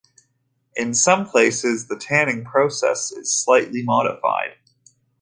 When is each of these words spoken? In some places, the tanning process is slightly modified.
In 0.75 0.95
some 0.95 1.27
places, 1.29 1.87
the 1.87 1.95
tanning 1.95 2.43
process 2.43 3.11
is 3.11 3.31
slightly 3.39 3.83
modified. 3.83 4.55